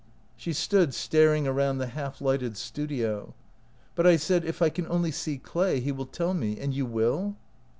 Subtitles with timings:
[0.35, 3.35] She stood staring around the half lighted studio."
[3.95, 6.87] But I said,' If I can only see Clay, he will tell me.' And you
[6.87, 7.35] will